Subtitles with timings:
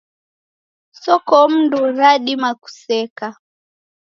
[1.01, 3.27] Sokomndu radima kuseka.